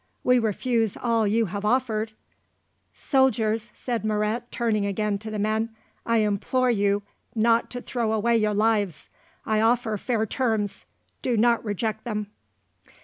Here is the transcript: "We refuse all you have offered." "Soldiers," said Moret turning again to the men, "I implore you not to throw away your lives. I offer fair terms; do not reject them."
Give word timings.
"We 0.23 0.39
refuse 0.39 0.97
all 0.97 1.27
you 1.27 1.45
have 1.45 1.63
offered." 1.63 2.13
"Soldiers," 2.91 3.69
said 3.75 4.03
Moret 4.03 4.51
turning 4.51 4.83
again 4.83 5.19
to 5.19 5.29
the 5.29 5.37
men, 5.37 5.75
"I 6.07 6.17
implore 6.25 6.71
you 6.71 7.03
not 7.35 7.69
to 7.69 7.83
throw 7.83 8.11
away 8.11 8.35
your 8.35 8.55
lives. 8.55 9.09
I 9.45 9.61
offer 9.61 9.95
fair 9.97 10.25
terms; 10.25 10.87
do 11.21 11.37
not 11.37 11.63
reject 11.63 12.03
them." 12.03 12.31